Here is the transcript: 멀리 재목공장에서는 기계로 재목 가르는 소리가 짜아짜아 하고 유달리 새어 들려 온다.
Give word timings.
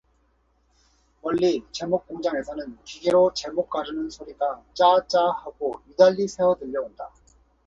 멀리 1.21 1.63
재목공장에서는 1.71 2.79
기계로 2.85 3.35
재목 3.35 3.69
가르는 3.69 4.09
소리가 4.09 4.63
짜아짜아 4.73 5.29
하고 5.45 5.79
유달리 5.91 6.27
새어 6.27 6.55
들려 6.55 6.81
온다. 6.81 7.11